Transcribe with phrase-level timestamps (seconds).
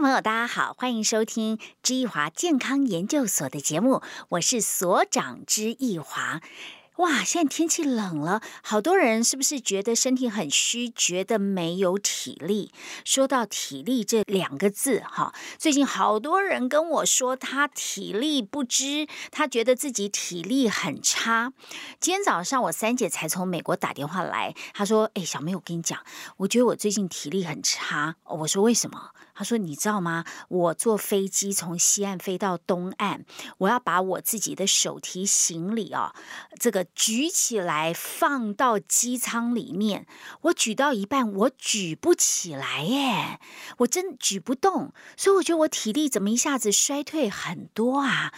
[0.00, 6.42] 朋友，大家好，欢迎收听知易华健康研究所的节目，我是所长知易华。
[6.96, 12.72] 哇，现在天气冷了，好多人是不是觉得身体很虚，觉得没有体力？
[13.06, 21.54] 说到体力这两个字，哈，最近好多人跟我说他体力不支，他觉得自己体力很差。
[21.98, 25.98] 今天早上我三姐才从美国打电话来，她说：“哎，小妹，我跟你讲，
[26.36, 30.24] 我觉得我最近体力很差。”我说：“为什么？”他说：“你知道吗？
[30.48, 33.26] 我坐飞机从西岸飞到东岸，
[33.58, 36.14] 我要把我自己的手提行李哦，
[36.58, 40.06] 这个举起来放到机舱里面。
[40.40, 43.38] 我举到一半，我举不起来耶，
[43.78, 44.94] 我真举不动。
[45.18, 48.32] 所以我觉得我体力怎么一下子衰退很多啊？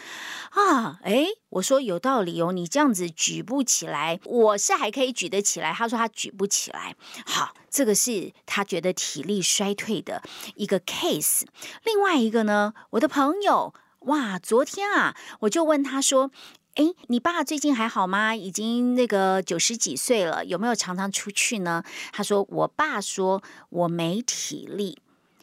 [0.50, 5.72] 啊，哎，我说有道理哦，你这样子举不起来，我是还可以举得起来。
[5.72, 10.20] 他说他举不起来，好。”这个是他觉得体力衰退的
[10.56, 11.42] 一个 case。
[11.84, 16.32] 另外一个呢，我的朋友哇，昨天啊，我就问他说
[16.74, 18.34] ：“哎，你爸最近还好吗？
[18.34, 24.98] 已经那个九十几岁了，有没有常常出去呢？”他说：“我爸说我没体力。”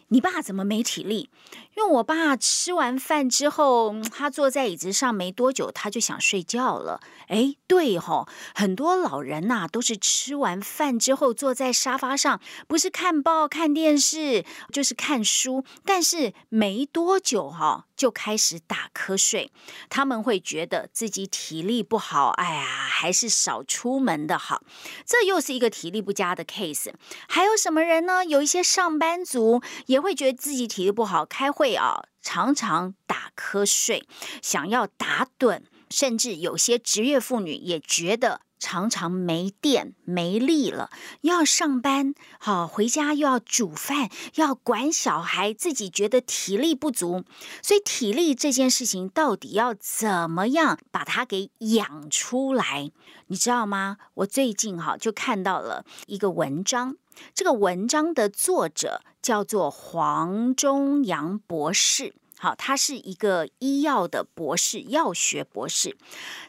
[0.10, 1.30] 你爸怎么没体力？
[1.76, 7.02] 因为我爸吃完饭之后，他坐在椅子上没多久，他就想睡觉了。
[7.28, 19.52] 哎，对吼，很多老人呐，都是吃完饭之后坐在沙发上，不是看报看电视，就是看书，但是没多久哈，就开始打瞌睡。
[19.90, 24.62] 他们会觉得自己体力不好，哎呀，还是少出门的好。
[25.06, 26.94] 这又是一个体力不佳的 case。
[27.28, 28.24] 还有什么人呢？
[28.24, 31.65] 有一些上班族也会觉得自己体力不好，开会。
[31.66, 34.08] 会啊，常常打瞌睡，
[34.40, 47.24] 想要打盹，甚至有些职业妇女也觉得常常没电没力了，要上班，好回家又要煮饭，要管小孩，自己觉得体力不足。
[47.64, 52.92] 所以体力这件事情到底要怎么样把它给养出来？
[53.26, 53.98] 你知道吗？
[54.14, 56.98] 我最近哈就看到了一个文章。
[57.34, 65.98] 这个文章的作者叫做黄忠阳博士，好，他是一个医药的博士，药学博士。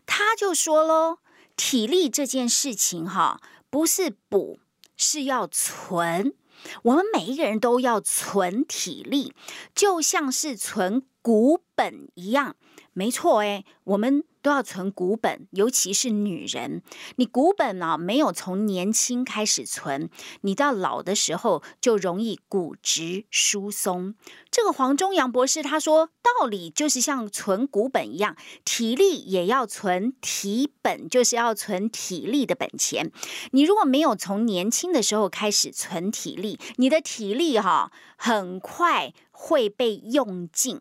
[0.06, 1.18] 他就说喽，
[1.56, 3.40] 体力这件事情哈，
[3.70, 4.58] 不是补，
[4.96, 6.34] 是要存。
[6.82, 9.32] 我们每一个人都要存体力，
[9.74, 12.56] 就像是存股本一样。
[12.92, 14.24] 没错，哎，我们。
[14.46, 16.80] 都要存股本，尤其是女人，
[17.16, 20.08] 你股本呢没有从年轻开始存，
[20.42, 24.14] 你到老的时候就容易骨质疏松。
[24.48, 33.10] 这个黄忠阳博士他说，道理就是像存股本一样，体力也要存体本，就是要存体力的本钱。
[33.50, 40.78] 你如果没有从年轻的时候开始存体力，你的体力哈很快会被用尽。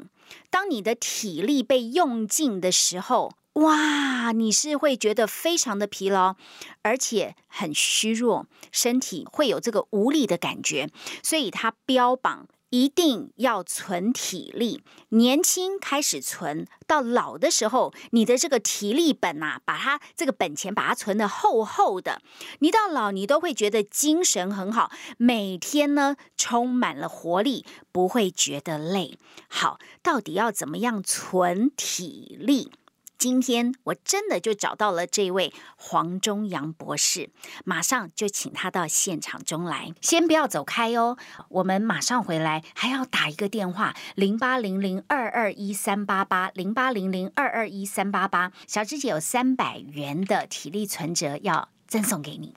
[0.51, 6.35] 当你的体力被用尽的时候，哇，你是会觉得非常的疲劳，
[6.81, 10.89] 而且很虚弱，身体会有这个无力的感觉，
[11.23, 22.21] 所以他标榜一定要存体力，年轻开始存，到老的时候，你的这个体力本呐，把它这个本钱把它存的厚厚的，
[22.59, 29.17] 你到老你都会觉得精神很好，每天呢充满了活力，不会觉得累。
[29.47, 32.73] 好，到底要怎么样存体力？
[33.17, 37.29] 今天我真的就找到了这位黄忠阳博士，
[37.63, 39.93] 马上就请他到现场中来。
[40.01, 41.17] 先不要走开哦，
[41.49, 48.51] 我们马上回来，还要打一个电话：零八零零二二一三八八，零八零零二二一三八八。
[48.67, 52.55] 小芝姐有三百元的体力存折要赠送给你。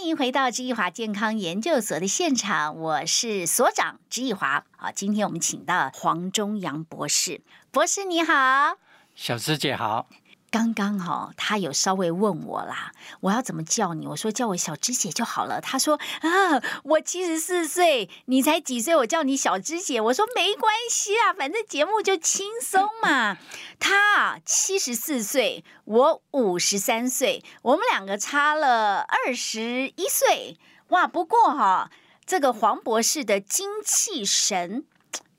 [0.00, 4.64] 欢迎回到知易华健康研究所的现场，我是所长知易华。
[4.74, 8.78] 好，今天我们请到黄忠阳博士，博士你好，
[9.14, 10.08] 小师姐好。
[10.50, 14.06] 刚刚哈，他有稍微问我啦，我要怎么叫你？
[14.08, 15.60] 我说叫我小芝姐就好了。
[15.60, 18.96] 他说啊，我七十四岁，你才几岁？
[18.96, 20.00] 我叫你小芝姐。
[20.00, 23.38] 我说没关系啊，反正节目就轻松嘛。
[23.78, 30.58] 他，七十四岁，我五十三岁，我们两个差了二十一岁。
[30.88, 31.90] 哇，不过哈，
[32.26, 34.84] 这个黄博士的精气神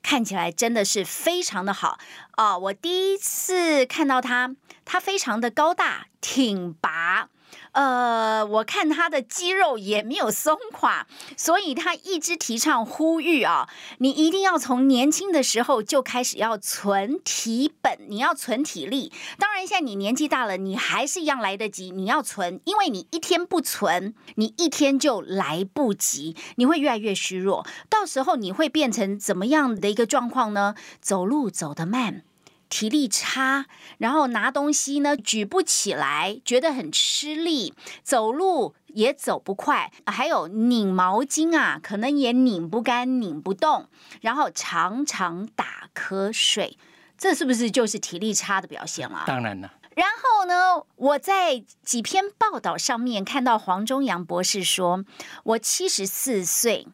[0.02, 1.98] 看起来真的是非常的好
[2.32, 2.58] 啊。
[2.58, 4.56] 我第一次看到他。
[4.84, 7.28] 他非常的高大挺拔，
[7.72, 19.10] 呃，我看他的肌肉也没有松垮，所以他一直提倡呼吁啊，你一定要从年轻的时候就开始要存体本，你要存体力。
[19.38, 30.74] 当然，现在你年纪大了，你还是一样来得及，你要存，因为你一天不存，你一天就来不及，你会越来越虚弱，到时候你会变成怎么样的一个状况呢？
[31.00, 32.24] 走路走得慢。
[32.72, 33.66] 体力差，
[33.98, 43.90] 然后拿东西呢举不起来，觉得很吃力，走路也走不快，还有拧毛巾啊，可能也拧不干、拧不动，
[44.22, 46.78] 然后常常打瞌睡，
[47.18, 49.24] 这是不是就是体力差的表现了？
[49.26, 49.70] 当然了。
[49.94, 55.04] 然后呢，我在几篇报道上面看到黄忠阳博士说，
[55.44, 56.88] 我七十四岁，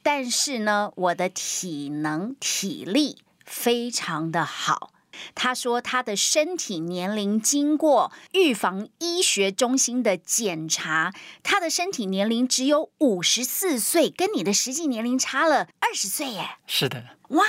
[0.00, 4.92] 但是呢，我的体能、体力非常的好。
[5.34, 11.12] 他说，他的身体年龄经过预防医学中心的检查，
[11.42, 16.48] 他的身体年龄只有五十四岁，跟你的实际年龄差了二十岁耶。
[16.66, 17.44] 是的，哇，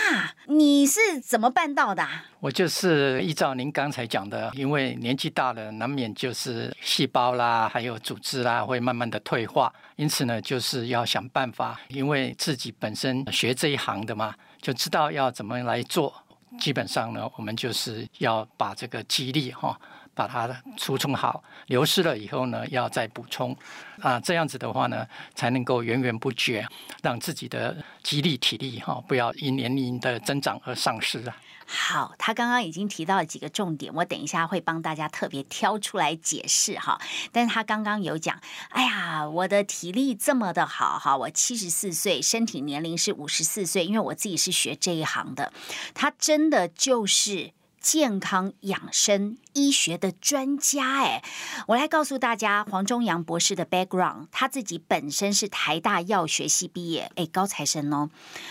[0.47, 2.07] 你是怎么办到的？
[2.39, 16.13] 我就是依照您刚才讲的，因为年纪大了，难免就是细胞啦，还有组织啦，会慢慢的退化，因此呢，就是要想办法，因为自己本身学这一行的嘛，就知道要怎么来做。
[16.59, 19.79] 基本上呢，我们就是要把这个激励哈，
[20.13, 23.55] 把它储存好，流失了以后呢，要再补充。
[24.01, 26.65] 啊，这样子的话呢，才能够源源不绝，
[27.01, 31.35] 让自己的肌力体力哈，不要因年龄的增长而丧失啊。
[31.65, 37.01] 好，他刚刚已经提到了几个重点，我等一下会帮大家特别挑出来解释哈。
[37.31, 45.51] 但是他刚刚有讲，哎呀，我的体力这么的好哈，我七十四岁，身体年龄是五十四岁，因为我自己是学这一行的，
[45.95, 47.54] 他真的就是。
[47.85, 51.23] 健康养生医学的专家，哎，
[51.67, 58.09] 我来告诉大家，黄忠阳博士的 background，他自己本身是台大药学系毕业，哎，高材生哦，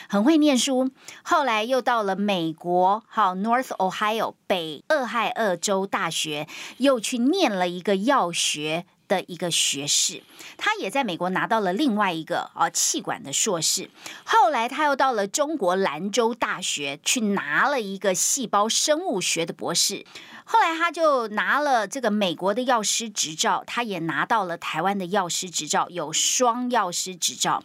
[0.09, 0.93] 很会念书，
[1.25, 6.47] 后来又到了美国，好 North Ohio 北俄亥俄州大学，
[6.77, 8.87] 又去念了一个药学。
[9.09, 10.23] 的一个学士，
[10.57, 13.91] 他也在美国拿到了另外一个哦气管的硕士。
[14.25, 20.05] 后来他又到了中国兰州大学去拿了一个细胞生物学的博士。
[20.47, 27.65] 后来他就拿了这个美国的药师执照，他也拿到了台湾的药师执照，有双药师执照。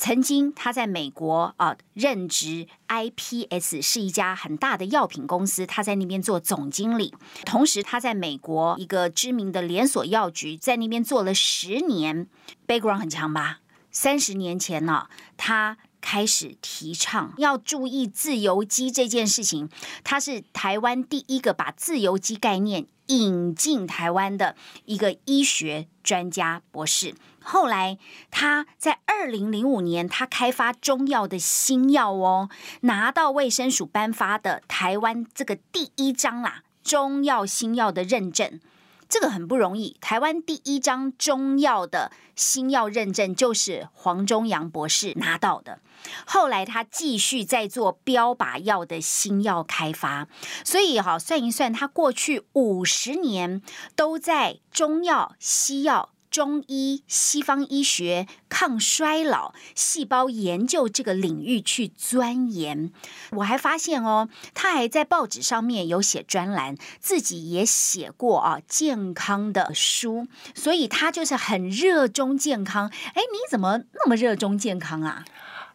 [0.00, 7.12] 曾经他在美国啊任职，IPS 是一家很大的药品公司，他在那边做总经理。
[7.44, 12.26] 同时他在美国一个知名的连锁药局，在那边做了十年
[12.66, 13.60] ，background 很强吧？
[13.90, 19.68] 三十年前呢，他开始提倡要注意自由基这件事情，
[20.02, 24.56] 他是台湾第一个把自由基概念引进台湾的
[24.86, 27.14] 一个医学专家博士。
[27.42, 27.98] 后来，
[28.30, 32.48] 他在二零零五年，他开发中药的新药哦，
[32.82, 38.60] 拿到卫生署颁发的台湾这个第一张啦中药新药的认证，
[39.08, 39.96] 这个很不容易。
[40.00, 45.80] 台湾第一张中药的新药认证就是黄忠阳博士拿到的。
[46.26, 50.28] 后来他继续在做标靶药的新药开发，
[50.64, 53.60] 所以哈算一算，他过去五十年
[53.94, 56.10] 都在中药、西药。
[56.30, 62.92] 中医、西方医学、抗衰老、细胞研究这个领域去钻研，
[63.32, 72.88] 我还发现哦，他还在报纸上面有写专栏，自己也写过啊健康的书，所以他就是很热衷健康。
[73.14, 75.24] 哎，你怎么那么热衷健康啊？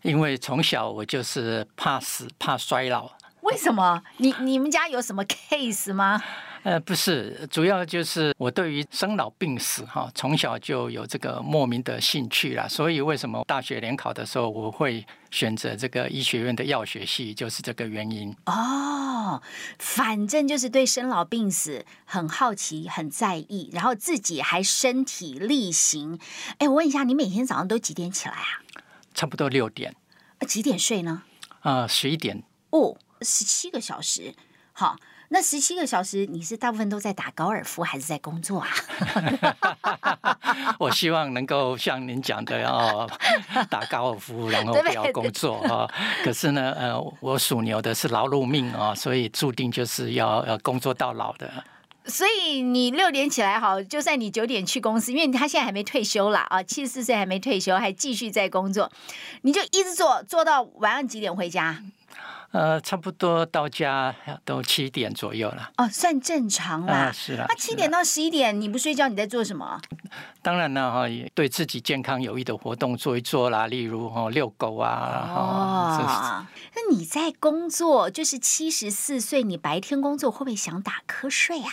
[0.03, 3.11] 因为从小我就是怕死、怕衰老。
[3.55, 4.03] 为什么？
[4.17, 6.21] 你你们家有什么 case 吗？
[6.63, 12.67] 呃，不是，主要就是我对于生老病死哈，从小就有这个莫名的兴趣啦。
[12.67, 18.35] 所以为什么大学联考的时候我会选择这个医学院的药学系，就是这个原因。
[18.47, 19.41] 哦，
[19.79, 26.19] 反正就是对生老病死很好奇、很在意，然后自己还身体力行。
[26.57, 28.59] 哎，我问一下，你每天早上都几点起来啊？
[29.13, 29.95] 差不多六点。
[30.45, 31.21] 几点睡呢？
[31.61, 32.43] 啊，十一点。
[32.71, 34.33] 哦，十七个小时。
[34.73, 34.95] 好。
[35.29, 38.69] 那十七个小时，你是大部分都在打高尔夫，还是在工作啊？
[40.77, 43.09] 我希望能够像您讲的哦，
[43.67, 45.89] 打高尔夫，然后不要工作啊。
[46.23, 51.51] 可是呢，呃，我属牛的是劳碌命啊，所以注定就是要要工作到老的。
[52.05, 58.91] 所以你六点起来好，就算你九点去公司，因为他现在还没退休啦，啊，七十四岁还没退休，还继续在工作，
[59.41, 61.81] 你就一直做做到晚上几点回家？
[62.55, 65.71] 呃，差不多到家都七点左右了。
[65.75, 66.93] 哦，算正常啦。
[66.93, 67.45] 啊，是啊。
[67.49, 69.81] 那七点到十一点你不睡觉，你在做什么？
[70.41, 75.29] 当然了哈，也对自己健康有益的活动做一做啦，例如哈遛狗啊。
[75.35, 81.69] 哦，那你在工作，就是七十四岁，你白天工作会不会想打瞌睡啊？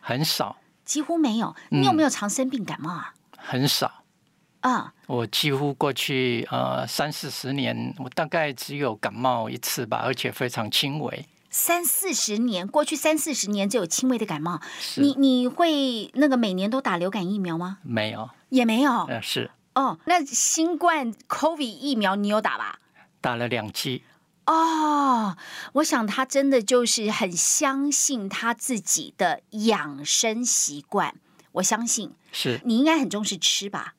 [0.00, 1.54] 很少，几乎没有。
[1.70, 3.14] 你有没有常生病感冒啊？
[3.36, 4.03] 很少。
[4.64, 11.26] 啊，我几乎过去呃三四十年，我大概只有感冒一次吧，而且非常轻微。
[11.50, 14.62] 三四十年，过去三四十年只有轻微的感冒。
[14.96, 17.76] 你你会那个每年都打流感疫苗吗？
[17.82, 19.04] 没有，也没有。
[19.04, 19.50] 呃，是。
[19.74, 22.80] 哦，那新冠 COVID 疫苗你有打吧？
[23.20, 24.02] 打了两剂。
[24.46, 25.36] 哦，
[25.74, 31.14] 我想他真的就是很相信他自己的养生习惯。
[31.52, 33.93] 我相信，是你应该很重视吃吧？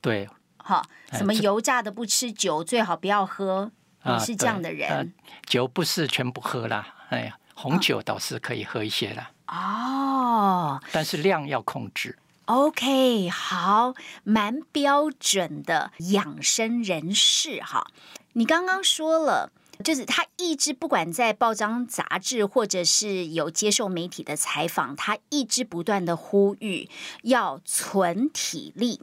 [0.00, 3.70] 对，哈，什么油炸的不吃，酒最好不要喝。
[4.02, 5.12] 你是这样的人，
[5.44, 9.30] 酒不是全部喝啦，哎呀，红酒倒是可以喝一些啦。
[9.46, 12.18] 哦，但是量要控制。
[12.46, 13.92] OK，好，
[14.24, 17.86] 蛮标准的养生人士哈。
[18.32, 19.52] 你刚刚说了，
[19.84, 26.88] 就是他一直不管在报章杂志，或者是有接受媒体的采访，他一直不断的呼吁
[27.24, 29.02] 要存体力。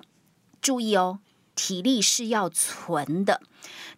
[0.67, 1.19] 注意哦，
[1.55, 3.41] 体力是要存的。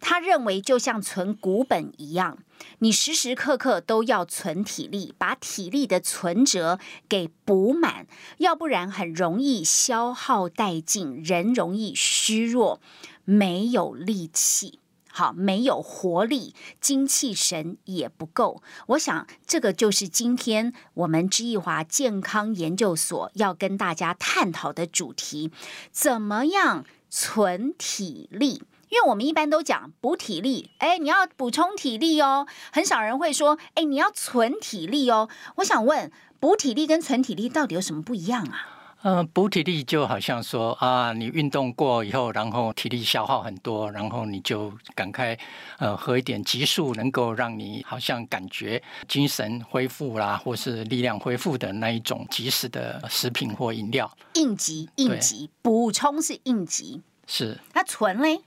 [0.00, 2.38] 他认为就像存股本一样，
[2.78, 8.06] 你时时刻刻都要存体力，把体力的存折给补满，
[8.38, 12.80] 要不然很容易消耗殆尽，人容易虚弱，
[13.24, 14.79] 没有力气。
[15.12, 18.62] 好，没有活力，精气神也不够。
[18.88, 25.50] 我想，这个就是今天我们知易华健康研究所要跟大家探讨的主题：
[25.90, 28.62] 怎么样存体力？
[28.88, 32.46] 因为我们一般都讲补体力，哎，你要补充体力哦。
[32.72, 35.28] 很少人会说，哎，你要存体力哦。
[35.56, 38.79] 我想问，补体力跟存体力到底有什么不一样啊？
[39.02, 45.34] 呃，补体力就好像说啊，你运动过以后，然后体力消耗很多，然后你就赶快
[45.78, 54.10] 呃喝一点激素，能够让你好像感觉精神恢复啦，或是力量恢复的那一种即时的食品或饮料。
[54.34, 58.42] 应急应急补充是应急，是那存嘞？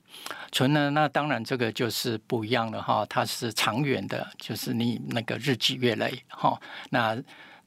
[0.52, 0.92] 存呢？
[0.92, 7.18] 那当然这个就是不一样了哈，它是长远的，就是你那个日积月累哈，那。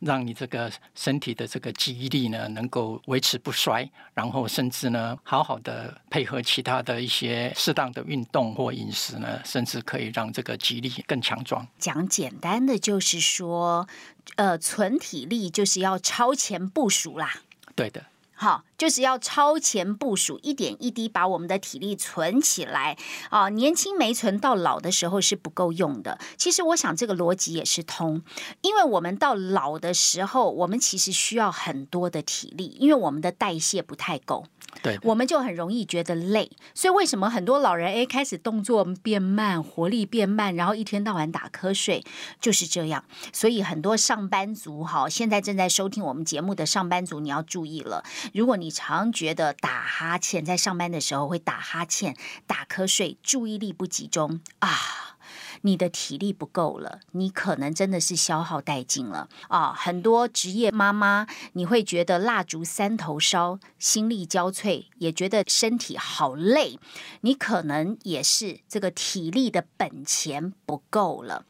[0.00, 11.66] 让你这个身体的这个记忆力呢，能够维持不衰，然后甚至呢，好好的配合其他的一些适当的运动或饮食呢，甚至可以让这个肌力更强壮。
[11.78, 13.88] 讲简单的就是说，
[14.36, 17.42] 呃，存体力就是要超前部署啦。
[17.74, 18.04] 对的。
[18.38, 22.96] 好，就是要超前部署，一点一滴把我们的体力存起来
[23.30, 23.48] 啊！
[23.48, 26.18] 年轻没存，到老的时候是不够用的。
[26.36, 28.22] 其实我想这个逻辑也是通，
[28.62, 34.44] 因为我们到老的时候，我们其实需要很多的体力，因为我们的代谢不太够。
[34.82, 42.04] 对，我们就很容易觉得累，所以为什么很多老人哎开始动作变慢，活力变慢，然后一天到晚打瞌睡，
[42.42, 43.02] 就是这样。
[43.32, 48.04] 所以很多上班族哈，现在正在收听我们节目的上班族，你要注意了。
[48.34, 52.16] 如果你你常觉得打哈欠，在上班的时候会打哈欠、
[52.48, 55.14] 打瞌睡，注意力不集中啊。
[55.60, 59.72] 你的体力不够了，你可能真的是消耗殆尽了啊！
[59.72, 66.80] 很多职业妈妈，你会觉得蜡烛三头烧，心力交瘁，也觉得身体好累。
[67.20, 71.44] 你可能也是这个体力的本钱不够了。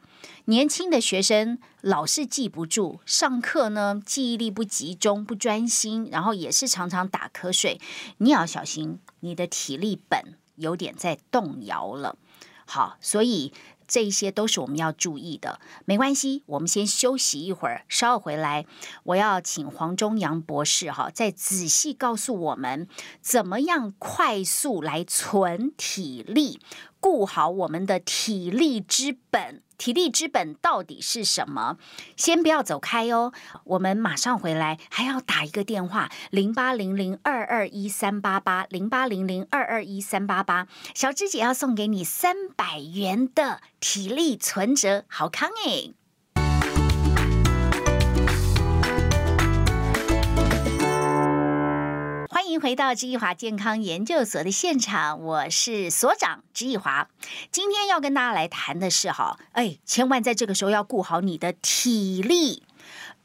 [0.48, 7.80] 年轻的学生老是记不住，上课呢记忆力不集中、不专心，然后也是常常打瞌睡。
[8.18, 12.16] 你要小心，你的体力本有点在动摇了。
[12.64, 13.52] 好，所以。
[13.88, 18.66] 这些都是我们要注意的，没关系，我们先休息一会儿，稍后回来，
[19.04, 22.88] 我要请黄忠阳博士哈，再仔细告诉我们
[23.20, 26.58] 怎么样快速来存体力，
[27.06, 29.62] 顾好我们的体力之本。
[29.78, 31.76] 体力之本到底是什么？
[32.16, 33.32] 先不要走开哦，
[33.62, 40.66] 我们马上回来，还要打一个电话：零八零零二二一三八八，零八零零二二一三八八。
[40.96, 45.92] 小芝姐要送给你三百元的体力存折，好康哎！
[52.46, 57.08] 欢迎回到知易华健康研究所的现场，我是所长知易华。
[57.50, 62.62] 今天要跟大家来谈的是哈，哎，千万在这个时候要顾好你的体力，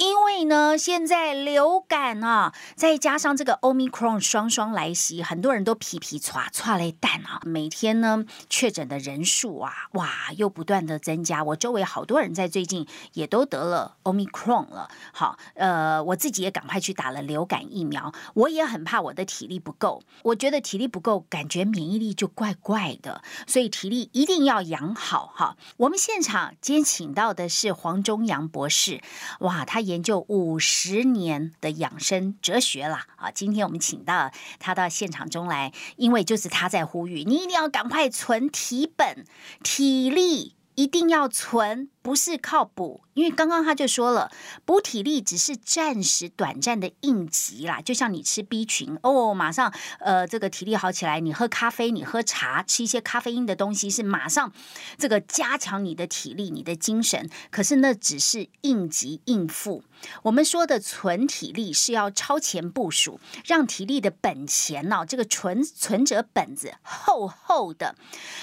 [0.02, 11.44] 因为呢，现在流感啊，再加上这个 Omicron 双双来袭，很多人都皮皮唰唰嘞蛋啊，每天呢确诊的人数啊，哇，又不断的增加。
[11.44, 14.90] 我周围好多人在最近也都得了 Omicron 了。
[15.14, 18.12] 好，呃，我自己也赶快去打了流感疫苗。
[18.34, 25.56] 我也很怕我的体力不够，我觉得体力不够，感觉免疫力就怪怪的，所以体力一定要养好哈。
[25.78, 29.00] 我们现场今天请到的是黄忠阳博士，
[29.42, 33.30] 哇，他研究五十年的养生哲学啦啊！
[33.30, 39.26] 今天我们请到他到现场中来，因为就是他在呼吁，你一定要赶快存体本、
[39.62, 40.56] 体力。
[40.82, 44.32] 一定要存，不是靠补，因为刚刚他就说了，
[44.66, 54.52] 补体力只是暂时短暂的应急啦，就像你吃 B 群哦，马上呃这个体力好起来，你喝咖啡，你喝茶，吃一些咖啡因的东西是马上
[54.98, 59.84] 这个加强你的体力、你的精神，可是那只是应急应付。
[60.24, 67.96] 我们说的存体力是要超前部署，让体力的本钱呢，这个存存折本子厚厚的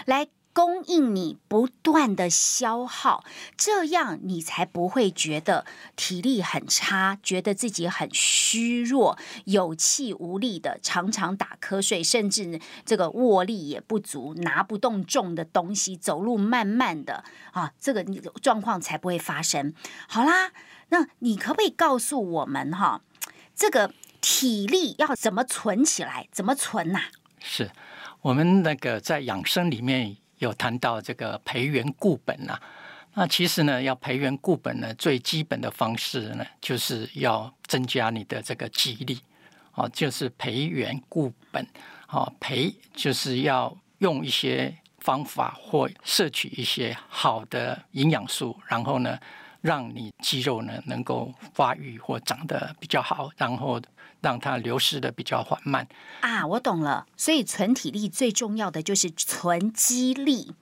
[0.07, 0.29] 来。
[0.59, 3.23] 供应你不断的消耗，
[3.57, 17.23] 这样你才不会觉得体力很差，觉得自己很虚弱、有气无力的，常常打瞌睡，甚至这个握力也不足，拿不动重的东西，走路慢慢的
[17.53, 18.03] 啊，这个
[18.43, 19.73] 状况才不会发生。
[20.09, 20.51] 好啦，
[20.89, 23.03] 那你可不可以告诉我们哈，
[23.55, 26.27] 这个体力要怎么存起来？
[26.33, 27.03] 怎么存呐？
[27.39, 27.71] 是
[28.23, 30.17] 我们那个在养生里面。
[30.39, 32.59] 有谈到这个培元固本呐，
[33.15, 39.21] 那其实呢，要培元固本呢，最基本的方式呢，就是要增加你的这个肌力，
[39.75, 41.67] 哦，就是培元固本，
[42.09, 49.19] 哦，培就是要用一些方法或摄取一些好的营养素，然后呢，
[49.61, 53.81] 让你肌肉呢能够发育或长得比较好，然后。
[54.21, 55.87] 让它流失的比较缓慢
[56.23, 57.07] 啊，我懂了。
[57.17, 60.57] 所以存体力最重要的就是存肌力，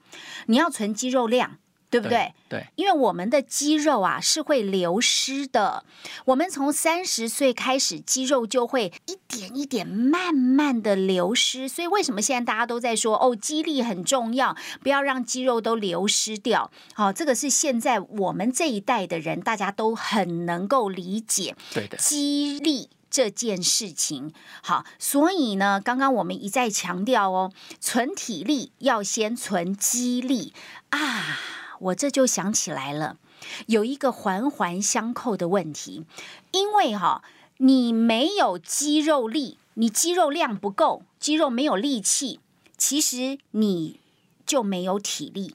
[0.45, 1.57] 你要存肌肉量，
[1.89, 2.33] 对不对？
[2.49, 5.85] 对，因为我们的肌肉啊是会流失的。
[6.27, 11.69] 我们从三十岁开始，肌肉就会一点一点慢慢的流失。
[11.69, 16.71] 所以为什么现在大家都在说哦，肌力很重要，不要让肌肉都流失掉。
[16.95, 21.57] 好，这个是现在我们这一代的人大家都很能够理解。
[21.73, 22.91] 对的，肌力。
[23.09, 30.53] 这件事情好，所以呢，刚刚我们一再强调哦，存体力要先存肌力
[30.91, 31.39] 啊！
[31.81, 33.17] 我这就想起来了，
[33.67, 36.05] 有一个环环相扣的问题，
[36.53, 37.23] 因为哈，
[37.59, 42.41] 你没有肌肉力，你肌肉量不够，肌肉没有力气，
[42.77, 44.01] 其实你
[44.45, 45.55] 就没有体力，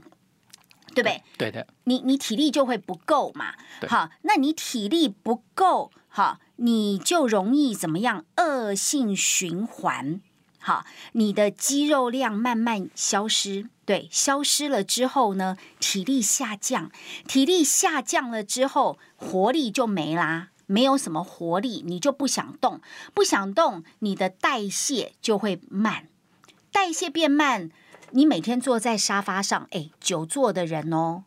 [0.93, 1.23] 对不对？
[1.37, 3.53] 对的，你你体力就会不够嘛。
[3.87, 6.39] 好，那你体力不够，哈。
[6.57, 8.23] 你就容易怎么样？
[8.37, 10.21] 恶性循环，
[10.61, 16.91] 好，你的肌肉量慢慢消失，对，消失了之后呢，体力下降，
[17.27, 22.79] 体力下降了之后，活力就没啦，没有什么活力，你就不想动，
[23.13, 26.07] 不想动，你的代谢就会慢，
[26.71, 27.71] 代谢变慢，
[28.11, 31.23] 你每天坐在沙发上，哎，久坐的人哦，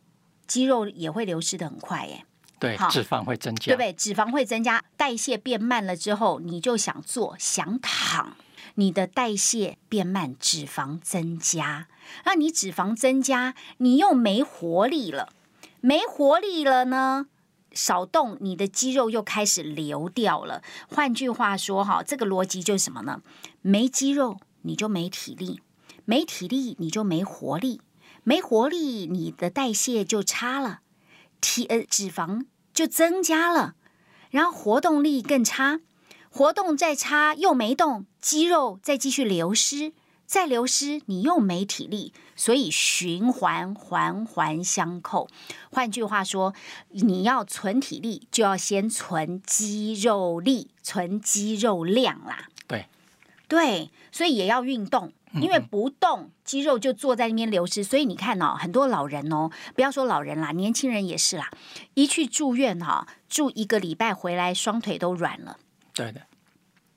[0.46, 2.24] 肌肉也会流失的很快，哎。
[2.60, 3.92] 对，脂肪会增加，对不对？
[3.92, 8.34] 脂肪会增加，代谢变慢了之后，你就想坐、想躺，
[8.74, 11.88] 你的代谢变慢，脂肪增加，
[12.24, 15.32] 那你脂肪增加，你又没活力了，
[15.80, 17.26] 没活力了呢，
[17.72, 20.62] 少动，你的肌肉又开始流掉了。
[20.88, 23.22] 换句话说，哈，这个逻辑就是什么呢？
[23.62, 25.60] 没肌肉你就没体力，
[26.04, 27.80] 没体力你就没活力，
[28.22, 30.80] 没活力你的代谢就差了。
[31.40, 33.74] 体呃脂肪就增加了，
[34.30, 35.80] 然后活动力更差，
[36.30, 39.92] 活动再差又没动，肌肉再继续流失，
[40.24, 45.28] 再流失你又没体力，所以循环环环相扣。
[45.70, 46.54] 换句话说，
[46.88, 52.48] 你要存体力，就要先存肌肉力，存肌肉量啦。
[52.66, 52.87] 对，
[53.46, 55.12] 对，所以也要运动。
[55.34, 61.50] 因为不动，肌肉就坐在那边流失，所以你看哦，很多老人哦，不要说老人啦，年轻人也是啦，
[61.92, 65.58] 一去住院哈，住一个礼拜回来，双腿都软了。
[65.92, 66.22] 对的。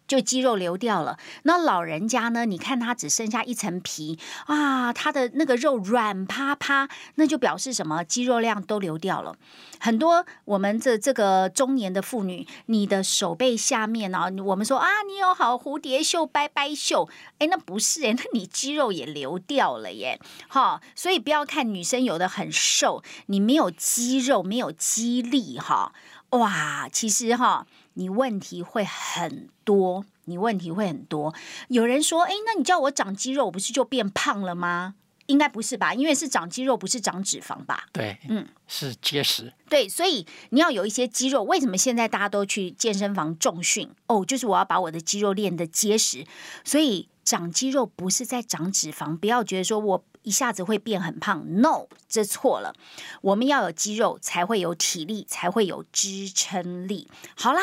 [0.08, 2.46] 就肌肉流掉了，那老人家呢？
[2.46, 8.04] 你看他只剩下一层皮啊，他的那个肉软趴趴，那就表示什么？
[8.04, 9.36] 肌肉量都流掉了。
[9.80, 20.82] 很多我们这这个中年的妇女，你的手背下面呢，我们说啊，你有好蝴蝶袖、拜拜袖，哎，那不是哎，那你肌肉也流掉了耶，哈。
[20.96, 25.91] 所以不要看女生有的很瘦，你没有肌肉，没有肌力哈。
[26.32, 27.65] 哇，其实哈，
[27.98, 31.34] 你问题会很多，你问题会很多。
[31.68, 34.94] 有人说，哎，那你叫我长肌肉，不是就变胖了吗？
[35.26, 35.94] 应该不是吧？
[35.96, 37.88] 因为是长肌肉，不是长脂肪吧？
[37.92, 39.52] 对，嗯，是结实。
[39.68, 41.44] 对，所以你要有一些肌肉。
[41.44, 43.90] 为什么现在大家都去健身房重训？
[44.06, 46.26] 哦，就是我要把我的肌肉练得结实。
[46.64, 51.62] 所以长肌肉不是在长脂肪，不要觉得说我一下子会变很胖。
[51.62, 52.74] No，这错了。
[53.22, 57.10] 我们要有肌肉，才会有体力，才会有支撑力。
[57.38, 57.62] 好啦，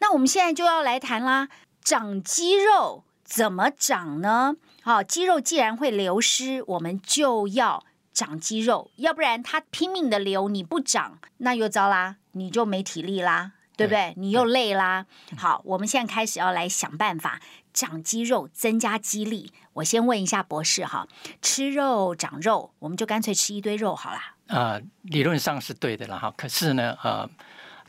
[0.00, 1.48] 那我们现在就要来谈啦，
[1.84, 4.56] 长肌肉怎么长呢？
[4.82, 14.14] 好，肌肉既然会流失，我们就要长肌肉，要不然它拼命的流，你不长，那又糟啦，你就没体力啦，对不对？
[14.16, 15.06] 你又累啦。
[15.36, 17.40] 好，我们现在开始要来想办法
[17.72, 19.52] 长肌肉，增加肌力。
[19.72, 21.06] 我先问一下博士哈，
[21.40, 24.34] 吃肉长肉，我们就干脆吃一堆肉好啦。
[24.46, 27.28] 呃，理论上是对的了哈，可是呢，呃。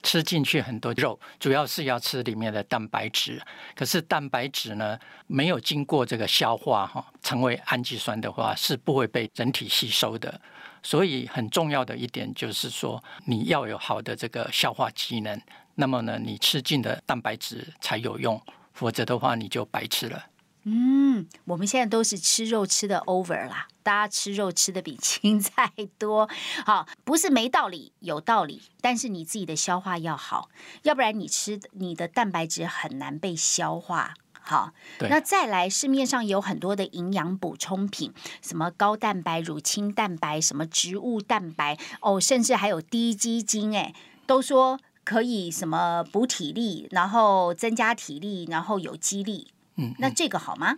[0.04, 3.40] 吃进去很多肉，主要是要吃里面的蛋白质。
[3.76, 10.42] 可是蛋白质呢，没有经过这个消化哈，成为氨基酸的话，是不会被人体吸收的。
[10.82, 15.40] 所以很重要的一点就是说，你要有好的这个消化机能，
[15.76, 18.42] 那么呢，你吃进的蛋白质才有用，
[18.74, 20.26] 否则的话你就白吃了。
[20.64, 26.30] 嗯，我们现在都是吃肉吃的 over 啦，大家吃肉吃的比青菜多。
[26.64, 30.50] 好，不是没道理，有道理，但是你自己的消化要好，
[30.84, 34.14] 要不然你吃你的蛋白质很难被消化。
[34.44, 43.94] 好，那再来市面上有很多的营养补充品，什么高蛋白、乳清蛋白，什么植物蛋白，哦，甚至还有低基精，哎，
[44.28, 44.80] 都说
[45.12, 49.52] 可以什么补体力，然后增加体力，然后有肌力。
[49.76, 50.78] 嗯，那这个好吗？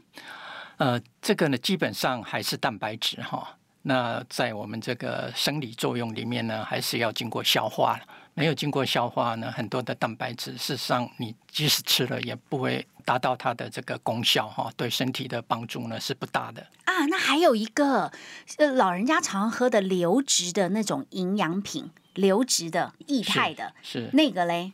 [0.78, 3.56] 呃，这个呢，基本上还是蛋白质哈。
[3.84, 8.00] 那在我们这个生理作用里面呢，还是要经过消化
[8.34, 14.72] 没有经过消化呢，很多的蛋白质，事实上你即使吃了，也不会达到它的这个功效哈。
[14.76, 17.06] 对身体的帮助呢是不大的啊。
[17.08, 18.12] 那还有一个，
[18.58, 24.74] 呃，老人家常喝的流质的那种营养品，流质的液态的，是那个嘞？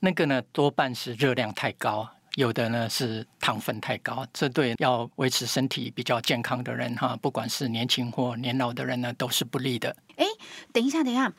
[0.00, 2.08] 那个呢，多半是热量太高。
[2.36, 9.94] 有的呢是糖分太高，这对要维持身体比较健康的人哈，不管是年轻或年老的人呢，都是不利的。
[10.16, 10.26] 哎，
[10.72, 11.32] 等一下，等一下，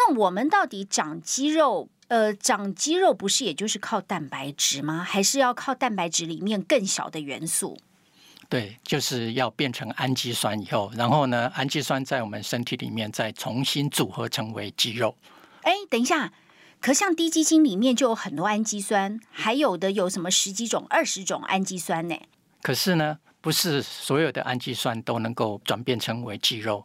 [0.00, 1.88] 那我们到底长肌肉？
[2.08, 5.04] 呃，长肌肉不是也就是靠蛋白质吗？
[5.04, 7.78] 还是要靠蛋白质里面更小的元素？
[8.48, 15.14] 对，就是要变成氨基酸以后，然后呢，氨基酸在我们身体里面再重新组合成为肌肉。
[15.62, 16.32] 哎，等一下。
[16.80, 22.16] 可像低基精里面就有很多氨基酸，还有的有什么十几种、二十种氨基酸呢？
[22.62, 26.84] 可是呢，不是所有的氨基酸都能够转变成为肌肉。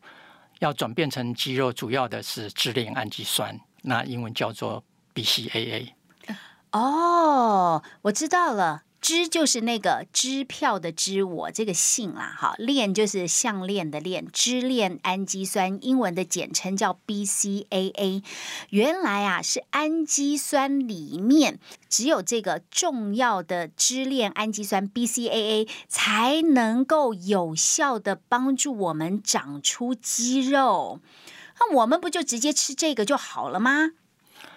[0.65, 5.89] 要转变成肌肉，主要的是支链氨基酸，那英文叫做 BCAA。
[6.71, 8.84] 哦，我知道了。
[9.05, 18.23] 支就是那个支票的支，我这个姓啦，哈，链就是项链的链，支链氨基酸，英文的简称叫 BCAA。
[18.71, 30.99] 原来啊，是氨基酸里面只有这个重要的支链氨基酸 BCAA 才能够有效的帮助我们长出肌肉。
[31.59, 33.91] 那我们不就直接吃这个就好了吗？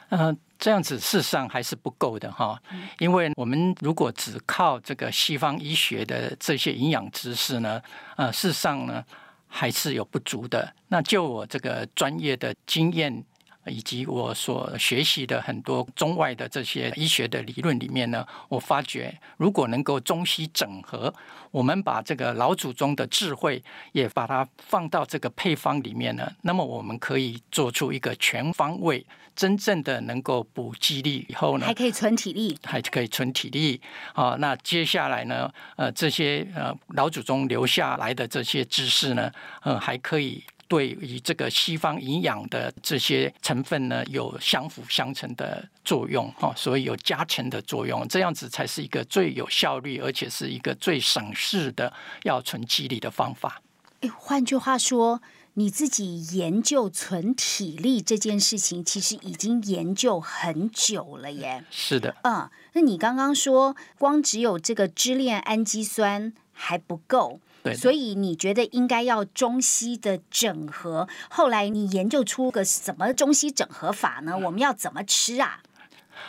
[0.08, 0.38] 嗯。
[0.58, 2.60] 这样子事实上还是不够的哈，
[2.98, 7.80] 因为我们如果只靠这个西方医学的这些营养知识呢，
[8.16, 9.04] 呃，事实上呢
[9.46, 10.74] 还是有不足的。
[10.88, 13.24] 那就我这个专业的经验。
[13.66, 21.12] 以及我所学习的很多中外的这些医学的理论里面呢，我发觉如果能够中西整合，
[21.50, 29.04] 我们把这个老祖宗的智慧也把它放到这个配方里面呢，那么我们可以做出一个全方位、
[29.38, 33.80] 真正的能够补肌力以后呢，还可以存体力，还可以存体力。
[34.12, 39.30] 好，那接下来呢，呃，这些呃老祖宗留下来的这些知识呢，
[39.62, 40.42] 呃，还可以。
[40.66, 51.90] 对于这个西方营养的这些成分呢，有相辅相成的作用哈，所以有加成的作用，这样子才是一个最有效率，而且是一个最省事的
[52.24, 53.62] 要存肌力的方法。
[54.02, 55.22] 哎，换句话说，
[55.58, 61.64] 你自己研究存体力这件事情，其实已经研究很久了耶。
[61.68, 67.40] 是的，嗯，那你刚刚说，光只有这个支链氨基酸还不够。
[67.64, 71.08] 对所以你觉得应该要中西的整合？
[71.28, 74.38] 后来你研究出个什么中西整合法呢？
[74.38, 75.60] 我们要怎么吃啊？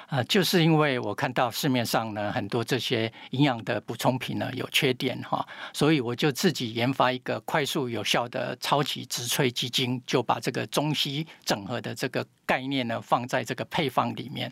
[0.10, 14.52] 啊，就是因为我看到市面上呢很多这些营养的补充品呢有缺点哈，所以我就自己研发一个快速有效的超级植萃基金，就把这个中西整合的这个概念呢放在这个配方里面。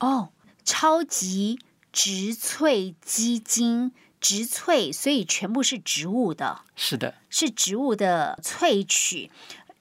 [0.00, 0.30] 哦，
[0.64, 1.60] 超级
[1.92, 9.30] 植萃基金，植萃，所以全部是植物的，是的，是植物的萃取。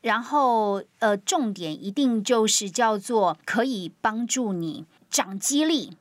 [0.02, 5.98] 然后，呃，重点一定就是叫做可以帮助你长肌力，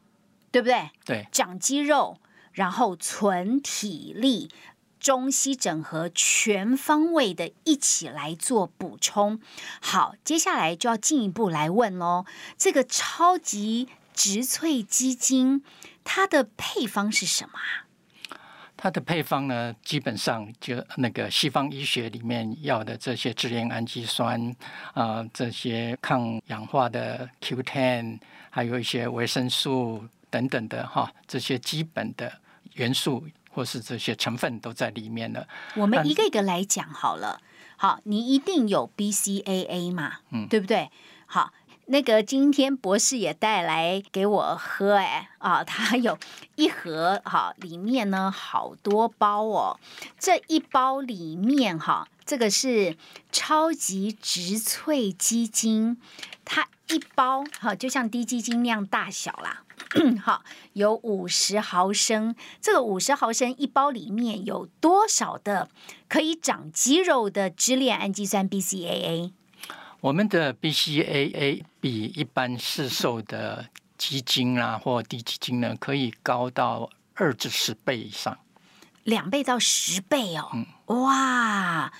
[0.51, 0.91] 对不对？
[1.05, 2.19] 对，长肌肉，
[2.53, 4.51] 然后存体力，
[5.01, 9.41] 中西整合，全方位的一起来做补充。
[9.81, 15.65] 好，接下来就要进一步来问喽，这个超级植萃基金
[16.05, 17.88] 它的配方是什么啊？
[18.81, 24.55] 它的配方呢，基本上就那个西方医学里面要的这些支链氨基酸
[24.95, 32.33] 啊，这些抗氧化的 Q10，还有一些维生素等等的哈，这些基本的
[32.75, 35.45] 元素或是这些成分都在里面了。
[35.75, 37.41] 我们一个一个来讲好了。
[37.77, 40.19] 好，你一定有 BCAA 嘛？
[40.31, 40.89] 嗯，对不对？
[41.27, 41.53] 好。
[41.91, 46.19] 那个今天博士也带来给我喝，哎啊，他有
[46.55, 49.81] 一盒哈，里面呢好多包哦。
[50.19, 52.95] 这一包里面哈，这个是
[53.33, 55.97] 超级植萃基金，
[56.45, 59.63] 它一包哈就像低基金那样大小啦，
[60.23, 60.43] 好
[60.75, 62.37] 有五十毫升。
[62.61, 65.71] 这个五十毫升一包里面有多少的
[66.07, 69.33] 可以长肌肉的支链氨基酸 BCAA？
[70.01, 78.39] 我们的 BCAA 比一般市售的基金啊或低基金呢，可以高到二至十倍以上，
[79.03, 80.51] 两倍到十倍哦。
[80.87, 81.93] 哇，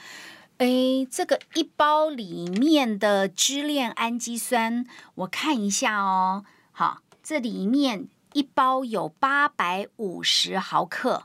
[0.59, 0.69] 哎，
[1.11, 6.45] 这个一包里面的支链氨基酸，我看一下哦。
[6.71, 11.25] 好，这里面一包有八百五十毫克，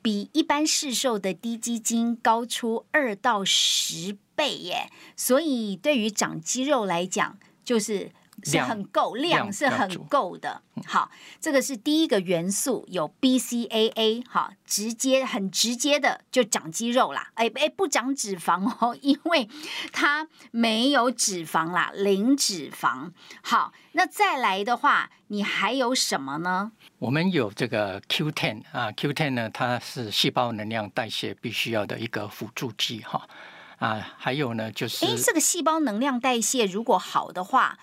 [0.00, 4.16] 比一般市售的低基金高出二到十。
[4.34, 8.10] 倍耶，所以对于长肌肉来讲，就是
[8.42, 10.60] 是很够量，是很够的。
[10.86, 17.30] 好，这个是第一个元素，有 BCAA，哈，直接很直接的就长肌肉啦。
[17.34, 19.48] 哎哎，不长脂肪哦， 因为
[19.92, 23.12] 它没有脂肪啦，零脂肪。
[23.42, 26.72] 好，那再来的话，你还有什么呢？
[26.98, 33.20] 我们有这个 Q10 啊，Q10 呢，它是细胞能量代谢必须要的一个辅助剂哈。
[33.20, 33.28] 啊，
[33.76, 37.78] 还有呢，就是哎，这个细胞能量代谢如果好的话，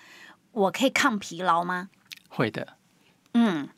[0.51, 1.89] 我可以抗疲劳吗？
[2.30, 2.75] 会的。
[3.34, 3.69] 嗯，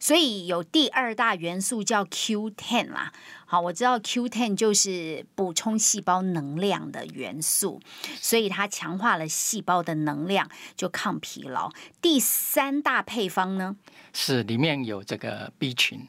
[0.00, 3.12] 所以有第二大元素叫 Q10 啦。
[3.44, 7.80] 好，我知道 Q10 就是补充细胞能量的元素，
[8.20, 11.70] 所以它强化了细胞的能量，就抗疲劳。
[12.02, 13.76] 第三大配方呢，
[14.12, 16.08] 是里面有这个 B 群。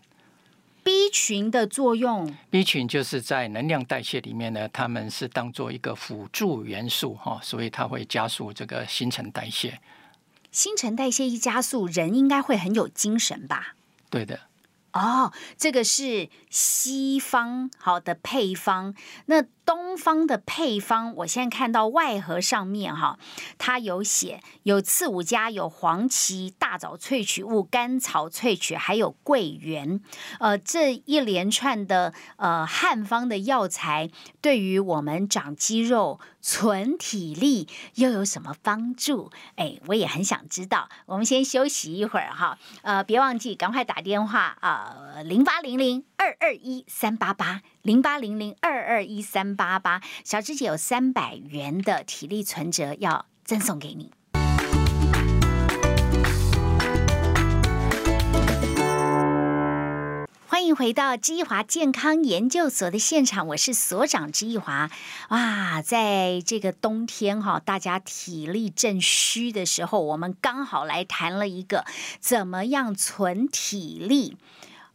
[0.87, 9.81] B 群的作用，B 群就是在能量代谢里面呢，他们是当做一个辅助元素哈，所以它会加速这个新陈代谢。
[10.49, 13.75] 新陈代谢一加速，人应该会很有精神吧？
[14.09, 14.39] 对的。
[14.93, 18.95] 哦，这个是西方好的配方。
[19.25, 23.19] 那东方的配方，我现在看到外盒上面哈，
[23.57, 29.99] 它有写有刺五加，有黄芪、大枣萃取物、甘草萃取，还有桂圆。
[30.39, 39.29] 呃，这一连串的呃汉方的药材，对于我们长肌肉、存体力又有什么帮助？
[39.57, 40.87] 哎，我也很想知道。
[41.07, 47.61] 我们先休息一会儿哈，呃，别忘记赶快打电话啊，零八零零二二一三八八。
[47.83, 54.11] 零八零零二二一三八八，小芝姐有三百元的体力存折要赠送给你。
[60.49, 64.89] 欢迎回到知易华健康研究所的现场，我是所长知易华。
[65.29, 71.85] 哇，在这个冬天哈，大家体力正虚的时候，我们刚好来谈了一个
[72.19, 74.37] 怎么样存体力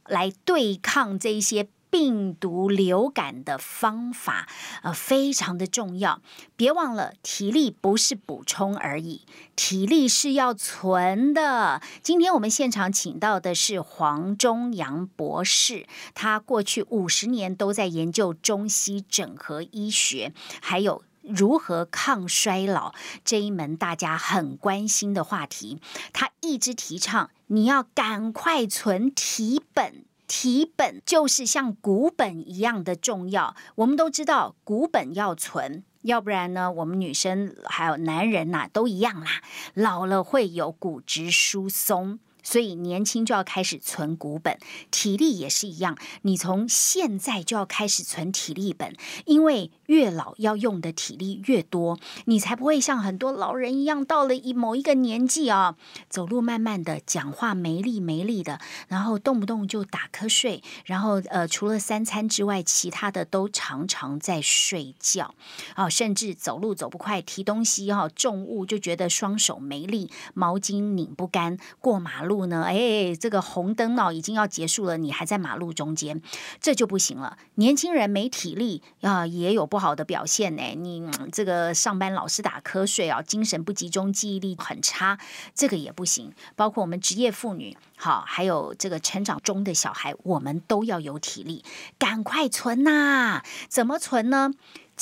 [0.07, 1.69] 来对抗这些。
[1.93, 4.49] 病毒流感的方法，
[4.83, 6.23] 呃，非常的重要。
[6.57, 11.83] 别忘了，体力不是补充而已，体力是要存的。
[12.03, 25.79] 今天我们现场请到的是黄忠阳博士，他过去五十年都在研究中西整合医学，还有如何抗衰老这一门大家很关心的话题。
[26.15, 30.07] 他一直提倡你要赶快存体本。
[30.35, 39.43] 题本就是像股本一样的重要，我们都知道股本要存，要不然呢，我们女生还有男人呐，都一样啦，
[39.75, 42.19] 老了会有骨质疏松。
[42.45, 44.59] 所以年轻就要开始存股本，
[44.91, 45.97] 体力也是一样。
[46.23, 55.77] 你从现在就要开始存体力本，因为越老要用的体力越多，你才不会像很多老人一样，到了一某一个年纪啊，
[56.09, 65.35] 走路慢慢的，讲话没力没力的，然后动不动就打瞌睡，然后呃，除了三餐之外，其他的都常常在睡觉，
[65.77, 72.43] 哦，甚至走路走不快，提东西哈，重物就觉得双手没力，毛巾拧不干，过马路。
[72.47, 72.65] 呢？
[72.65, 76.21] 哎，这个红灯哦，已经要结束了，你还在马路中间，
[76.61, 77.37] 这就不行了。
[77.55, 80.63] 年轻人没体力啊，也有不好的表现呢。
[80.77, 85.19] 你这个上班老是打瞌睡啊，精神不集中，记忆力很差，
[85.55, 86.33] 这个也不行。
[86.55, 91.65] 包括我们职业妇女，好，还有这个成长中的小孩，我们都要有体力，
[91.99, 93.43] 赶快存呐！
[93.69, 94.53] 怎么存呢？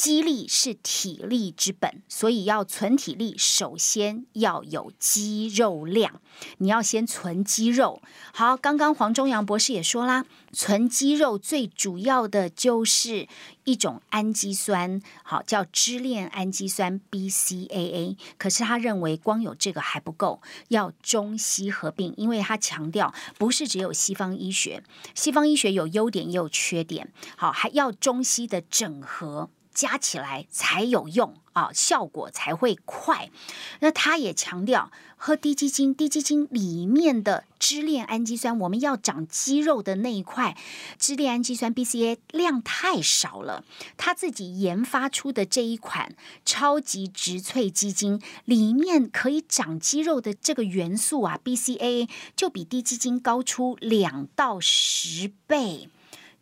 [0.02, 6.22] 肌力是体力之本，所以要存体力，首先要有肌肉量。
[6.56, 8.00] 你要先存肌肉。
[8.32, 13.28] 好，刚刚黄忠阳博士也说啦，存肌肉最主要的就是
[13.64, 18.16] 一种氨基酸，好，叫支链氨基酸 BCAA。
[18.38, 24.82] 可是他认为光有这个还不够，要中西合并，因为他强调不是只有西方医学，
[25.14, 29.50] 西方医学有优点也有缺点，好，还要中西的整合。
[29.72, 33.30] 加起来才有用啊，效果才会快。
[33.80, 40.56] 那他也强调，喝低基精，低基精里面的支链氨基酸，我们要长肌肉的那一块
[40.98, 43.64] 支链氨基酸 BCA 量太少了。
[43.96, 55.88] 他自己研发出的这一款超级植萃基精，里面可以长肌肉的这个元素啊，BCA 就比低基精高出两到十倍，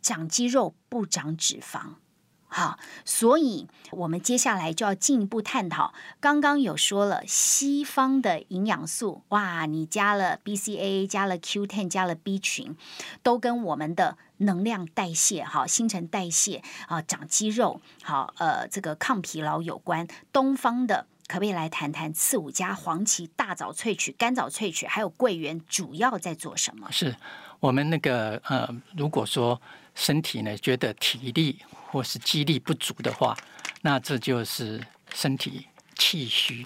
[0.01, 1.95] 长肌肉不长脂肪。
[2.51, 5.93] 好，所以我们接下来就要进一步探讨。
[6.19, 12.75] 刚刚有说了，西方的营养素，哇，你加了 BCA，加了 Q10，加了 B 群，
[13.21, 20.07] 都跟我们的能量代谢、哈新陈代谢啊、长肌肉、好呃这个抗疲劳有关。
[20.33, 26.91] 东方的可不可以来谈谈刺五加、黄芪、大枣萃取、甘枣萃取，还有桂圆，主要在做什么？
[26.91, 27.15] 是
[27.59, 29.61] 我们那个呃，如果说
[29.99, 31.59] 身体呢觉得体力。
[31.91, 33.35] 或是肌力不足的话，
[33.81, 34.79] 那这就是
[35.11, 35.65] 身体
[35.97, 36.63] 气虚，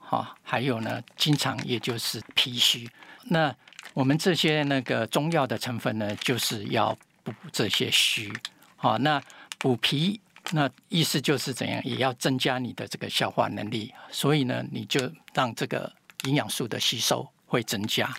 [0.00, 2.90] 哈，还有呢，经常也就是脾虚。
[3.26, 3.54] 那
[3.94, 8.32] 我们这些那个中药的成分呢，就是要补这些虚，
[8.74, 9.22] 好，那
[9.58, 13.94] 补脾，那意思就是怎样，也要增加你的这个消化能力。
[14.10, 15.88] 所以呢，你就让这个
[16.24, 18.12] 营养素的吸收会增加。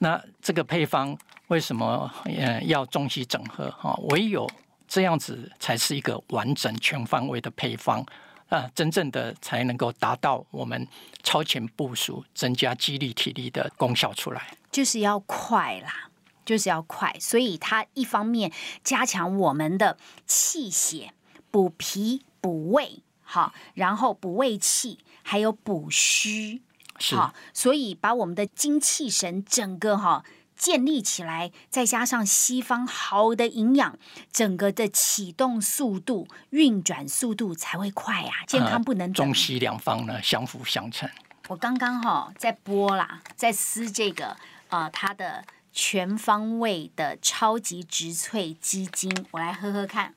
[0.00, 1.16] 那这个配方
[1.48, 3.70] 为什么呃要中西整合？
[3.70, 4.50] 哈，唯有
[4.88, 8.04] 这样子才是一个完整全方位的配方
[8.48, 10.86] 啊，真正的才能够达到我们
[11.22, 14.56] 超前部署、增加肌力体力的功效出来。
[14.72, 16.10] 就是要快啦，
[16.44, 21.12] 就是要快，所以它一方面加强我们的气血，
[21.50, 26.60] 补脾补胃，好，然后补胃气，还有补虚，
[26.98, 27.16] 是，
[27.54, 30.24] 所以把我们的精气神整个哈。
[30.56, 33.98] 建立起来，再加上西方好的营养，
[34.32, 38.32] 整个的启动速度、运转速度才会快呀。
[38.46, 41.08] 健康不能中西两方呢相辅相成。
[41.48, 44.36] 我刚刚哈在播啦，在撕这个
[44.68, 50.14] 呃它的全方位的超级植萃鸡精，我来喝喝看。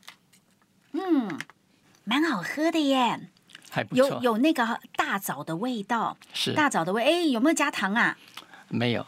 [0.93, 1.39] 嗯，
[2.03, 3.29] 蛮好喝的耶，
[3.69, 7.03] 还不错，有有那个大枣的味道，是大枣的味。
[7.03, 8.17] 哎，有没有加糖啊？
[8.69, 9.05] 没有。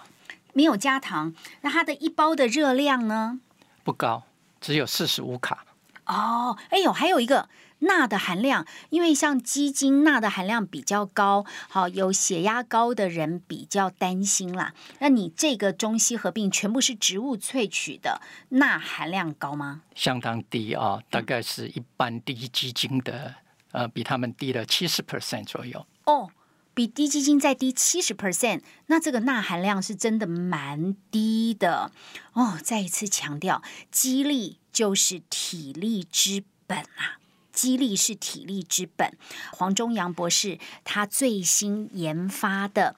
[0.54, 3.40] 没有加糖，那它的一包的热量呢？
[3.84, 4.24] 不高，
[4.60, 5.66] 只有四十五卡。
[6.06, 7.48] 哦，哎呦，还有一个
[7.80, 14.74] 钠的含量，因为像鸡精钠的含量比较高，好，有血压高的人比较担心啦。
[15.00, 19.84] 那你这个中西合并全部是植物萃取的，钠含量高吗？
[19.96, 23.36] 相当低啊，大概是一般低鸡精的，
[23.72, 25.86] 呃，比他们低了七十 percent 左右。
[26.06, 26.30] 哦。
[26.74, 31.92] 比低基金再低七十 percent，那这个钠含量是真的蛮低的
[32.34, 32.58] 哦。
[32.64, 37.20] 再一次强调，肌力就是体力之本啊，
[37.52, 39.18] 肌力是体力之本。
[39.52, 42.96] 黄忠阳博士他最新研发的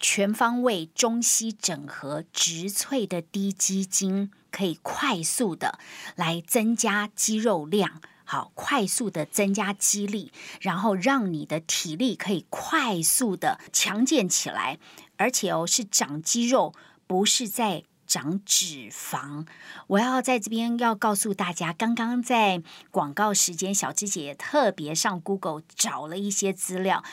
[0.00, 5.78] 全方位中西整合植萃的低基金，可以快速的
[6.16, 8.02] 来增加肌肉量。
[8.32, 14.78] 好，快速的增加肌力，然后让你的体力可以快速的强健起来，
[15.18, 16.72] 而且哦是长肌肉，
[17.06, 19.46] 不是在长脂肪。
[19.86, 27.04] 我要在这边要告诉大家，刚刚在广告时间，小芝姐特别上 Google 找了一些资料。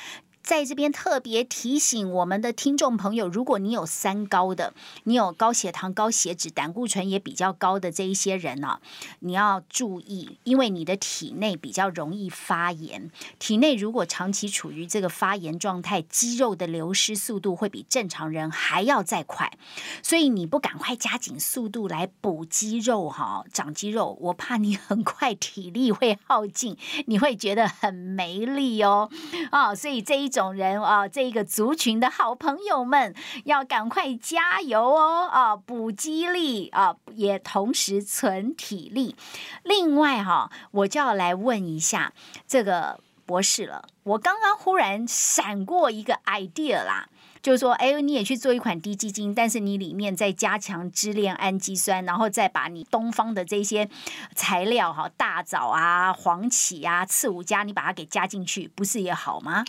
[0.49, 4.73] 在这边特别提醒我们的听众朋友，如果你有三高的，
[5.03, 8.79] 你有高血糖、高血脂、胆固醇也比较高的这一些人呢，
[9.19, 19.55] 你要注意，因为你的体内比较容易发炎，体内如果长期处于这个发炎状态，肌肉的流失速度会比正常人还要再快，
[20.01, 26.75] 所以你不赶快加紧速度来补肌肉哈，长肌肉，我怕你很快体力会耗尽，
[27.05, 29.11] 你会觉得很没力哦，
[29.51, 30.38] 啊，所以这一种。
[30.39, 33.13] 种人啊，这一个族群的好朋友们，
[33.45, 35.27] 要赶快加油哦！
[35.27, 39.15] 啊，补肌力啊，也同时存体力。
[39.63, 42.13] 另外哈，我就要来问一下
[42.47, 43.87] 这个博士了。
[44.03, 47.07] 我刚刚忽然闪过一个 idea 啦，
[47.43, 53.87] 就是说，哎，你也去做一款低基金，但是你里面再加强支链氨基酸，然后再把你东方的这些
[54.33, 59.63] 材料哈，大枣啊、黄芪啊、刺五加，你把它给加进去，不是也好吗？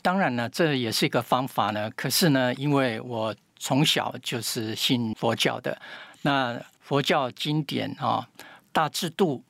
[0.00, 1.90] 当然呢，这也是一个方法呢。
[1.96, 5.80] 可是呢，因为我从小就是信佛教的，
[6.22, 8.26] 那佛教经典啊，
[8.72, 9.44] 《大智度》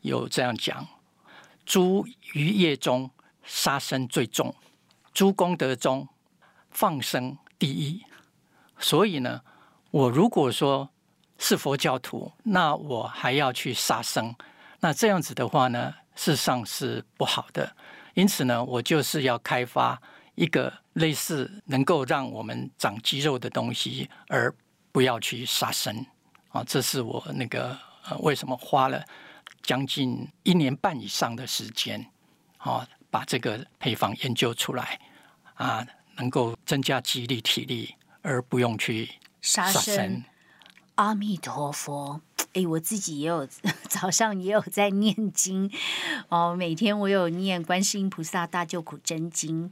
[0.00, 0.86] 有这样讲：
[1.64, 3.10] 诸于业中
[3.44, 4.54] 杀生最重，
[5.12, 6.08] 诸功德中
[6.70, 8.02] 放生第一。
[8.78, 9.40] 所以呢，
[9.90, 10.90] 我如果说
[11.38, 14.34] 是佛教徒，那我还要去杀生，
[14.80, 17.74] 那这样子的话呢，事实上是不好的。
[18.16, 20.00] 因此呢，我就是要开发
[20.36, 24.52] 一个类似能够让我们长肌肉的东西，而
[24.90, 25.94] 不要去杀生
[26.48, 26.64] 啊！
[26.64, 29.04] 这是我那个呃，为什么花了
[29.60, 32.10] 将近一年半以上的时间
[32.56, 34.98] 啊，把这个配方研究出来
[35.52, 35.86] 啊，
[36.16, 39.10] 能够增加肌力、体力，而不用去
[39.42, 40.24] 杀生。
[40.94, 42.22] 阿弥陀佛。
[42.56, 43.46] 哎，我自己也有
[43.86, 45.70] 早上也有在念经
[46.30, 49.70] 哦，每天我有念观世音菩萨大救苦真经，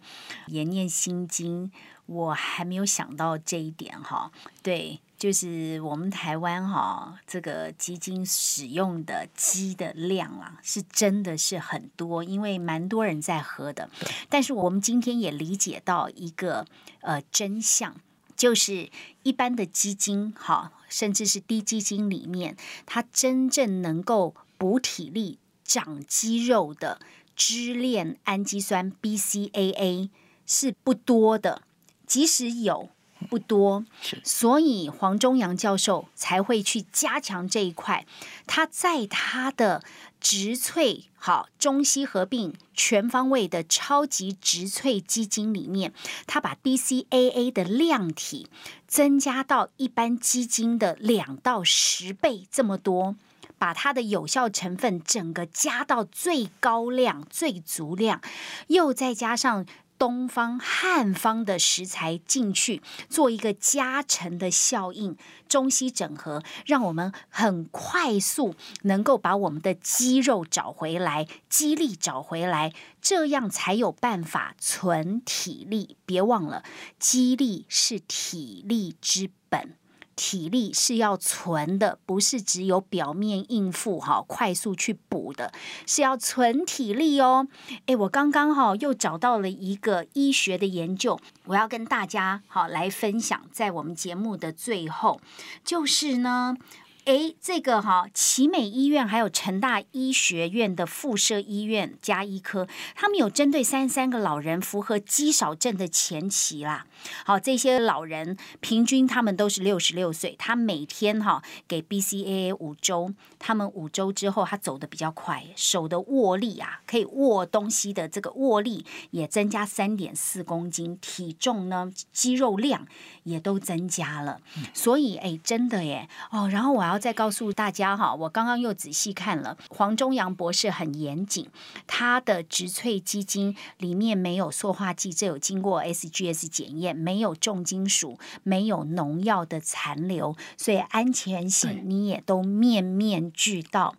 [0.48, 1.72] 也念心经。
[2.06, 4.30] 我还没有想到这一点哈，
[4.62, 13.88] 对，就是我们台湾哈，这个基金使用的鸡的量啊，是真的是很多，因为蛮多人在喝的。
[14.28, 16.66] 但是我们今天也理解到一个
[17.00, 17.96] 呃真相。
[18.36, 18.90] 就是
[19.22, 22.56] 一般的基金，哈，甚至是低基金里面，
[22.86, 27.00] 它真正能够补体力、长肌肉的
[27.36, 30.10] 支链氨基酸 BCAA
[30.46, 31.62] 是不多的，
[32.06, 32.90] 即使有。
[33.30, 33.86] 不多，
[34.22, 38.04] 所以黄忠阳教授才会去加强这一块。
[38.46, 39.82] 他在他的
[40.24, 45.92] 植萃好中西合并全方位的超级植萃基金里面，
[46.26, 48.48] 它把 BCAA 的量体
[48.86, 53.16] 增加到一般基金的两到十倍这么多，
[53.58, 58.22] 把它的有效成分整个加到最高量、最足量，
[58.68, 59.66] 又再加上。
[59.98, 65.16] 东方汉方的食材进去做一个加成的效应，
[65.48, 75.96] 中西整合，让我们很快速能够把我们的肌肉找回来，肌力找回来，这样才有办法存体力。
[76.04, 76.64] 别忘了，
[76.98, 79.76] 肌力是体力之本。
[80.16, 85.52] 体力是要存的，不是只有表面应付哈，快速去补的，
[85.86, 87.46] 是要存体力哦。
[87.86, 95.20] 诶，我刚刚哈又找到了一个医学的研究，我要跟大家好来分享，在我们节目的最后，
[95.64, 96.56] 就是呢。
[97.04, 106.86] 哎，这个哈，奇美医院还有成大医学院的附设医院加医科，他们有针对三十三个老人符合肌少症的前期啦。
[107.26, 122.86] 好，这些老人平均他们都是六十六岁，他每天哈给 BCAA 五周，他们五周之后他走的比较快，手的握力啊，可以握东西的这个握力也增加三点四公斤，体重呢肌肉量
[123.24, 124.40] 也都增加了。
[124.72, 126.93] 所以哎，真的耶哦，然后我要。
[126.94, 131.50] 然后再告诉大家哈，我刚刚又仔细看了，黄忠阳博士很严谨，
[131.88, 143.96] 他的植萃基金里面没有塑化剂，这有经过 SGS 检验，没有重金属，没有农药的残留，所以安全性你也都面面俱到。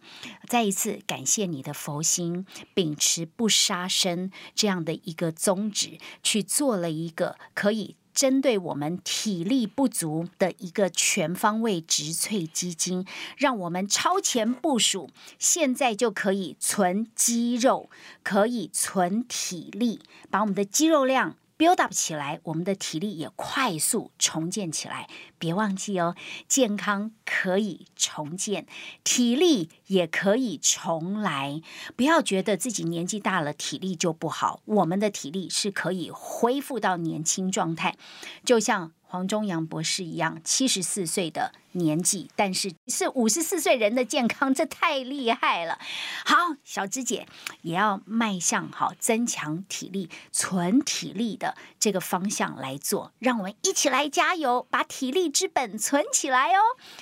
[0.47, 7.97] 再一次感谢你的佛心，秉持不杀生这样的一个宗旨，去做了一个可以。
[8.15, 13.05] 针对我们体力不足的一个全方位植萃基金，
[13.37, 17.89] 让我们超前部署，现在就可以存肌肉，
[18.23, 19.99] 可以存体力，
[20.31, 25.09] 把我们的肌肉量 build up 起来，我们的体力也快速重建起来。
[25.37, 26.15] 别忘记哦，
[26.47, 28.65] 健康可以重建，
[29.03, 31.61] 体力也可以重来。
[31.95, 34.61] 不要觉得自己年纪大了，体力就不好。
[34.65, 37.95] 我们的体力是可以恢复到年轻状态，
[38.43, 38.91] 就像。
[39.07, 45.79] 黄忠阳博士一样，七十四岁的年纪，但是是五十四岁人的健康，这太厉害了。
[46.25, 47.25] 好，小芝姐
[47.61, 56.59] 也要迈向好增强体力、存体力的这个方向来做，让我们一起来加油，把体力之本存起来哦！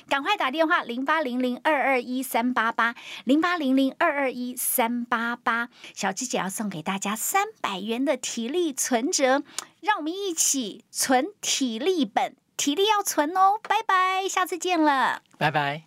[0.08, 9.44] 赶快打电话零八零零二二一三八八零八零零二二一三八八，小鸡姐要送给大家三百元的体力存折。
[9.82, 13.60] 让我们一起存体力本，体力要存哦！
[13.62, 15.84] 拜拜，下次见了，拜拜。